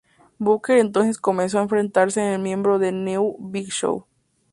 [0.39, 4.07] Booker entonces comenzó a enfrentarse con el miembro de nWo, Big Show.